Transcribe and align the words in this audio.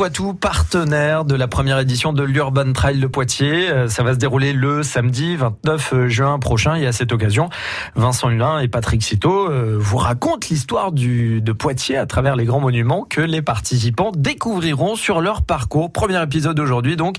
Poitou, 0.00 0.34
partenaire 0.34 1.24
de 1.24 1.34
la 1.34 1.46
première 1.46 1.78
édition 1.78 2.12
de 2.12 2.22
l'Urban 2.22 2.72
Trail 2.72 2.98
de 3.00 3.06
Poitiers. 3.06 3.68
Euh, 3.68 3.88
Ça 3.88 4.02
va 4.02 4.14
se 4.14 4.18
dérouler 4.18 4.52
le 4.52 4.82
samedi 4.82 5.36
29 5.36 6.06
juin 6.06 6.38
prochain. 6.38 6.76
Et 6.76 6.86
à 6.86 6.92
cette 6.92 7.12
occasion, 7.12 7.50
Vincent 7.96 8.30
Hulin 8.30 8.60
et 8.60 8.68
Patrick 8.68 9.02
Citeau 9.02 9.50
euh, 9.50 9.76
vous 9.78 9.98
racontent 9.98 10.46
l'histoire 10.50 10.92
du, 10.92 11.42
de 11.42 11.52
Poitiers 11.52 11.98
à 11.98 12.06
travers 12.06 12.36
les 12.36 12.44
grands 12.46 12.60
monuments 12.60 13.04
que 13.08 13.20
les 13.20 13.42
participants 13.42 14.12
découvriront 14.16 14.94
sur 14.94 15.20
leur 15.20 15.42
parcours. 15.42 15.92
Premier 15.92 16.22
épisode 16.22 16.58
aujourd'hui, 16.60 16.96
donc, 16.96 17.16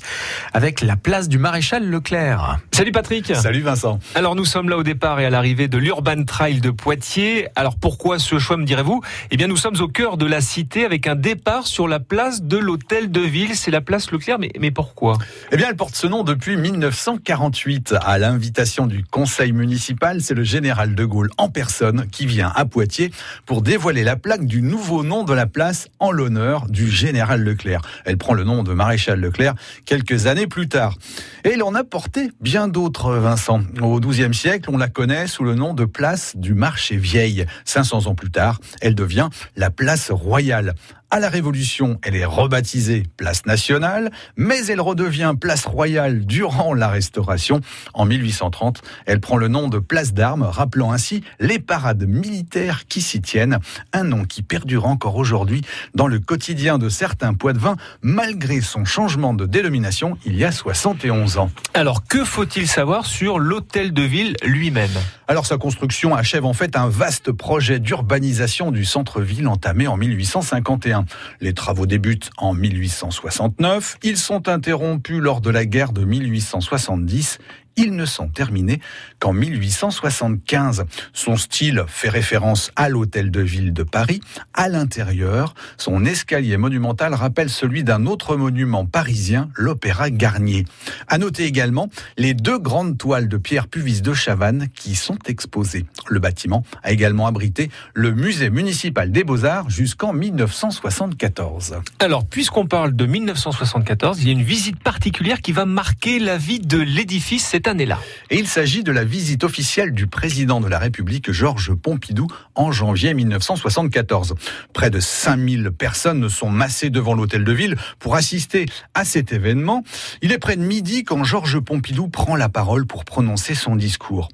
avec 0.54 0.82
la 0.82 0.96
place 0.96 1.30
du 1.30 1.38
Maréchal 1.38 1.88
Leclerc. 1.88 2.58
Salut 2.72 2.92
Patrick. 2.92 3.36
Salut 3.36 3.62
Vincent. 3.62 4.00
Alors 4.16 4.36
nous 4.36 4.46
sommes 4.46 4.70
là 4.70 4.78
au 4.78 4.84
départ 4.84 5.20
et 5.20 5.26
à 5.26 5.30
l'arrivée 5.30 5.68
de 5.68 5.78
l'Urban 5.78 6.24
Trail 6.24 6.62
de 6.62 6.72
Poitiers. 6.72 7.48
Alors 7.56 7.76
pourquoi 7.76 8.18
ce 8.18 8.40
choix 8.40 8.58
me 8.58 8.66
direz-vous? 8.66 9.02
Eh 9.30 9.38
bien 9.38 9.48
nous 9.48 9.58
sommes 9.58 9.80
au 9.82 9.88
cœur 9.88 10.18
de 10.18 10.26
la 10.26 10.42
cité 10.42 10.86
avec 10.86 11.06
un 11.06 11.16
départ 11.16 11.68
sur 11.68 11.88
la 11.88 12.00
place 12.12 12.44
de 12.44 12.58
l'hôtel 12.58 13.10
de 13.10 13.22
ville. 13.22 13.56
C'est 13.56 13.72
la 13.72 13.80
place 13.80 14.12
Leclerc, 14.12 14.38
mais, 14.38 14.52
mais 14.60 14.70
pourquoi? 14.70 15.18
Eh 15.54 15.56
bien, 15.56 15.68
elle 15.70 15.78
porte 15.78 15.96
ce 15.96 16.08
nom 16.08 16.26
depuis 16.26 16.58
1948. 16.58 17.96
À 18.02 18.18
l'invitation 18.18 18.86
du 18.86 19.06
conseil 19.06 19.54
municipal, 19.54 20.20
c'est 20.20 20.34
le 20.34 20.44
général 20.44 20.94
de 20.94 21.06
Gaulle 21.06 21.30
en 21.38 21.48
personne 21.48 22.08
qui 22.12 22.26
vient 22.26 22.52
à 22.54 22.66
Poitiers 22.66 23.12
pour 23.46 23.62
dévoiler 23.62 24.04
la 24.04 24.18
plaque 24.18 24.44
du 24.44 24.62
nouveau 24.62 25.04
nom 25.04 25.24
de 25.24 25.34
la 25.34 25.46
place 25.46 25.88
en 26.00 26.12
l'honneur 26.12 26.68
du 26.68 26.90
général 26.90 27.44
Leclerc. 27.44 27.82
Elle 28.04 28.18
prend 28.18 28.34
le 28.34 28.44
nom 28.44 28.62
de 28.62 28.74
maréchal 28.74 29.18
Leclerc 29.22 29.56
quelques 29.86 30.28
années 30.28 30.48
plus 30.48 30.68
tard. 30.68 30.98
Et 31.46 31.54
il 31.54 31.64
en 31.64 31.76
a 31.76 31.86
porté 31.86 32.32
bien 32.42 32.68
d'autres, 32.68 33.14
Vincent. 33.14 33.62
Au 33.82 34.02
XIIe 34.02 34.34
siècle, 34.34 34.70
on 34.70 34.78
la 34.78 34.90
connaît 34.90 35.28
sous 35.28 35.46
le 35.46 35.56
nom 35.56 35.74
de 35.74 35.86
place 35.86 36.36
du 36.36 36.56
marché 36.56 36.98
vieille. 36.98 37.46
500 37.64 38.08
ans 38.08 38.16
plus 38.16 38.32
tard, 38.32 38.60
elle 38.82 38.96
devient 38.96 39.30
la 39.56 39.70
place 39.70 40.12
royale. 40.12 40.76
À 41.14 41.20
la 41.20 41.28
Révolution, 41.28 42.00
elle 42.04 42.16
est 42.16 42.24
rebaptisée 42.24 43.04
place 43.18 43.46
nationale, 43.46 44.12
mais 44.38 44.66
elle 44.68 44.80
redevient 44.80 45.34
place 45.38 45.66
royale 45.66 46.26
durant 46.26 46.74
la 46.74 46.88
Restauration. 46.88 47.60
En 47.94 48.06
1830, 48.06 48.82
elle 49.06 49.20
prend 49.20 49.36
le 49.36 49.50
nom 49.50 49.68
de 49.68 49.78
place 49.78 50.14
d'armes, 50.14 50.44
rappelant 50.44 50.94
ainsi 50.94 51.22
les 51.42 51.60
parades 51.60 52.08
militaires 52.08 52.86
qui 52.88 53.02
s'y 53.02 53.20
tiennent. 53.20 53.60
Un 53.92 54.06
nom 54.06 54.24
qui 54.24 54.42
perdure 54.42 54.86
encore 54.86 55.18
aujourd'hui 55.18 55.64
dans 55.96 56.08
le 56.08 56.20
quotidien 56.20 56.78
de 56.78 56.88
certains 56.88 57.34
poids-de-vin, 57.34 57.76
malgré 58.02 58.62
son 58.62 58.86
changement 58.86 59.34
de 59.34 59.46
dénomination 59.46 60.18
il 60.26 60.38
y 60.38 60.46
a 60.46 60.54
71 60.54 61.40
ans. 61.40 61.52
Alors 61.74 62.06
que 62.06 62.24
faut-il 62.24 62.70
savoir 62.70 63.06
sur 63.06 63.38
l'hôtel 63.38 63.92
de 63.92 64.04
ville 64.04 64.38
lui-même? 64.46 64.90
Alors 65.32 65.46
sa 65.46 65.58
construction 65.58 66.14
achève 66.14 66.44
en 66.44 66.52
fait 66.52 66.76
un 66.76 66.90
vaste 66.90 67.32
projet 67.32 67.80
d'urbanisation 67.80 68.70
du 68.70 68.84
centre-ville 68.84 69.48
entamé 69.48 69.88
en 69.88 69.96
1851. 69.96 71.06
Les 71.40 71.54
travaux 71.54 71.86
débutent 71.86 72.32
en 72.36 72.54
1869, 72.54 73.98
ils 74.04 74.18
sont 74.18 74.50
interrompus 74.50 75.22
lors 75.22 75.40
de 75.40 75.50
la 75.50 75.66
guerre 75.66 75.94
de 75.94 76.04
1870 76.04 77.38
ils 77.78 77.96
ne 77.96 78.06
sont 78.06 78.28
terminés 78.28 78.82
qu'en 79.20 79.34
1875. 79.34 80.86
Son 81.14 81.38
style 81.38 81.86
fait 81.88 82.10
référence 82.10 82.72
à 82.76 82.90
l'hôtel 82.90 83.32
de 83.32 83.42
ville 83.42 83.74
de 83.74 83.84
Paris. 83.84 84.22
À 84.54 84.68
l'intérieur, 84.70 85.54
son 85.78 86.06
escalier 86.06 86.58
monumental 86.58 87.14
rappelle 87.14 87.50
celui 87.50 87.84
d'un 87.84 88.06
autre 88.06 88.36
monument 88.36 88.86
parisien, 88.86 89.50
l'Opéra 89.56 90.10
Garnier. 90.10 90.66
À 91.08 91.18
noter 91.18 91.46
également 91.46 91.90
les 92.18 92.34
deux 92.34 92.60
grandes 92.60 92.98
toiles 92.98 93.30
de 93.30 93.38
Pierre 93.38 93.68
Puvis 93.68 94.02
de 94.02 94.14
Chavannes 94.14 94.68
qui 94.76 94.96
sont 94.96 95.16
exposées. 95.30 95.86
Le 96.08 96.20
bâtiment 96.20 96.64
a 96.84 96.92
également 96.92 97.28
abrité 97.28 97.70
le 97.94 98.12
musée 98.12 98.50
municipal 98.50 99.12
des 99.12 99.24
Beaux-Arts 99.24 99.70
jusqu'en 99.70 100.14
1974. 100.14 101.76
Alors 102.00 102.26
puisqu'on 102.26 102.66
parle 102.66 102.96
de 102.96 103.06
1974, 103.06 104.22
il 104.22 104.28
y 104.28 104.30
a 104.30 104.34
une 104.34 104.44
visite 104.44 104.80
particulière 104.80 105.42
qui 105.42 105.52
va 105.52 105.66
marquer 105.66 106.20
la 106.20 106.38
vie 106.38 106.60
de 106.60 106.78
l'édifice 106.78 107.46
cette 107.46 107.68
année-là. 107.68 108.00
Et 108.30 108.40
il 108.40 108.48
s'agit 108.48 108.84
de 108.84 108.92
la 108.92 109.04
visite 109.04 109.44
officielle 109.44 109.94
du 109.94 110.08
président 110.08 110.62
de 110.62 110.68
la 110.68 110.80
République, 110.80 111.32
Georges 111.32 111.74
Pompidou, 111.74 112.28
en 112.56 112.72
janvier 112.72 113.14
1974. 113.14 114.36
Près 114.74 114.90
de 114.90 115.00
5000 115.00 115.72
personnes 115.72 116.30
sont 116.30 116.50
massées 116.50 116.90
devant 116.90 117.14
l'hôtel 117.14 117.44
de 117.44 117.52
ville 117.52 117.76
pour 118.00 118.16
assister 118.16 118.66
à 118.94 119.06
cet 119.06 119.34
événement. 119.34 119.84
Il 120.22 120.32
est 120.32 120.38
près 120.38 120.56
de 120.56 120.64
midi 120.64 121.04
quand 121.04 121.24
Georges 121.24 121.60
Pompidou 121.60 122.08
prend 122.08 122.36
la 122.36 122.50
parole 122.50 122.86
pour 122.86 123.06
prononcer 123.06 123.56
son 123.56 123.76
discours. 123.76 124.30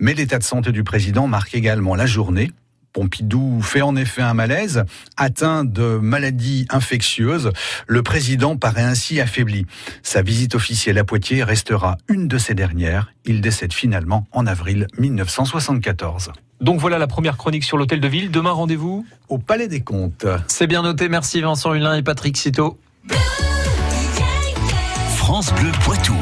Mais 0.00 0.14
l'état 0.14 0.38
de 0.38 0.44
santé 0.44 0.72
du 0.72 0.82
président 0.82 1.26
marque 1.26 1.54
également 1.54 1.94
la 1.94 2.06
journée. 2.06 2.50
Pompidou 2.92 3.60
fait 3.62 3.82
en 3.82 3.94
effet 3.94 4.22
un 4.22 4.34
malaise, 4.34 4.84
atteint 5.16 5.64
de 5.64 5.98
maladies 5.98 6.66
infectieuses. 6.70 7.52
Le 7.86 8.02
président 8.02 8.56
paraît 8.56 8.82
ainsi 8.82 9.20
affaibli. 9.20 9.66
Sa 10.02 10.22
visite 10.22 10.56
officielle 10.56 10.98
à 10.98 11.04
Poitiers 11.04 11.44
restera 11.44 11.98
une 12.08 12.26
de 12.26 12.38
ces 12.38 12.54
dernières. 12.54 13.12
Il 13.24 13.40
décède 13.40 13.72
finalement 13.72 14.26
en 14.32 14.46
avril 14.46 14.88
1974. 14.98 16.32
Donc 16.60 16.80
voilà 16.80 16.98
la 16.98 17.06
première 17.06 17.36
chronique 17.36 17.64
sur 17.64 17.76
l'hôtel 17.76 18.00
de 18.00 18.08
ville. 18.08 18.30
Demain 18.30 18.50
rendez-vous 18.50 19.06
Au 19.28 19.38
Palais 19.38 19.68
des 19.68 19.82
Comptes. 19.82 20.26
C'est 20.48 20.66
bien 20.66 20.82
noté. 20.82 21.08
Merci 21.08 21.40
Vincent 21.42 21.72
Hulin 21.74 21.94
et 21.94 22.02
Patrick 22.02 22.36
Citeau. 22.36 22.78
France 25.16 25.54
Bleu 25.54 25.70
Poitou. 25.84 26.16